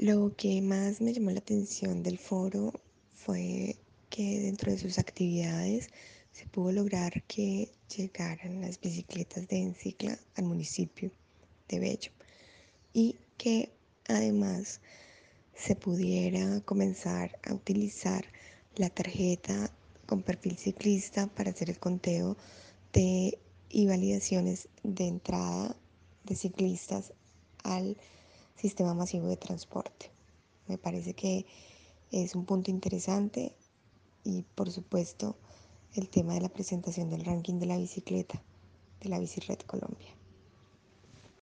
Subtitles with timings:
[0.00, 2.72] Lo que más me llamó la atención del foro
[3.14, 3.74] fue
[4.10, 5.88] que dentro de sus actividades
[6.30, 11.10] se pudo lograr que llegaran las bicicletas de Encicla al municipio
[11.68, 12.12] de Bello
[12.92, 13.72] y que
[14.06, 14.80] además
[15.56, 18.24] se pudiera comenzar a utilizar
[18.76, 19.68] la tarjeta
[20.06, 22.36] con perfil ciclista para hacer el conteo
[22.92, 23.36] de
[23.68, 25.74] y validaciones de entrada
[26.22, 27.12] de ciclistas
[27.64, 27.96] al
[28.58, 30.10] sistema masivo de transporte.
[30.66, 31.46] Me parece que
[32.10, 33.54] es un punto interesante
[34.24, 35.36] y por supuesto
[35.94, 38.42] el tema de la presentación del ranking de la bicicleta
[39.00, 40.17] de la Bici Red Colombia.